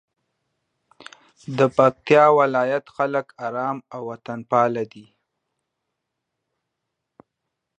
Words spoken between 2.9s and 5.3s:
خلک آرام او وطنپاله دي.